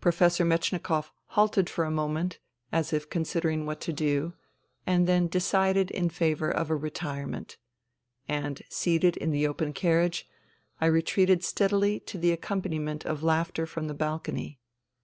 [0.00, 2.40] Pro fessor Metchnikoff halted for a moment,
[2.72, 4.32] as if con sidering what to do,
[4.88, 7.58] and then decided in favour of a retirement.
[8.26, 10.28] And, seated in the open carriage,
[10.80, 14.58] I retreated steadily to the accompaniment of laughter from the balcony.